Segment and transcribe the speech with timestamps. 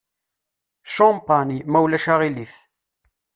[0.93, 2.53] Champagne, ma ulac aɣilif.